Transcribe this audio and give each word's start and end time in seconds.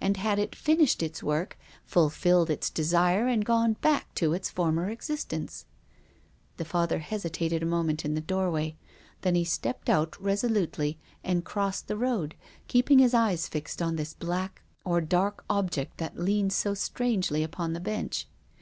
And 0.00 0.16
had 0.16 0.38
it 0.38 0.56
finished 0.56 1.02
its 1.02 1.22
work, 1.22 1.58
fulfilled 1.84 2.48
its 2.48 2.70
desire 2.70 3.26
and 3.26 3.44
gone 3.44 3.74
back 3.82 4.14
to 4.14 4.32
its 4.32 4.48
former 4.48 4.88
existence? 4.88 5.66
The 6.56 6.64
Father 6.64 7.00
hesitated 7.00 7.62
a 7.62 7.66
moment 7.66 8.02
in 8.02 8.14
the 8.14 8.22
doorway. 8.22 8.78
Then 9.20 9.34
he 9.34 9.44
stepped 9.44 9.90
out 9.90 10.18
resolutely 10.18 10.98
and 11.22 11.44
crossed 11.44 11.88
the 11.88 11.98
road, 11.98 12.36
keeping 12.68 13.00
his 13.00 13.12
eyes 13.12 13.48
fixed 13.48 13.82
upon 13.82 13.96
this 13.96 14.14
black 14.14 14.62
or 14.82 15.02
dark 15.02 15.44
object 15.50 15.98
that 15.98 16.18
leaned 16.18 16.54
so 16.54 16.72
strangely 16.72 17.42
upon 17.42 17.74
the 17.74 17.78
bench. 17.80 18.26